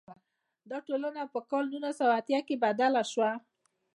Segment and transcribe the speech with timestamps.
[0.69, 3.31] دا ټولنه په کال نولس سوه اتیا کې بدله شوه.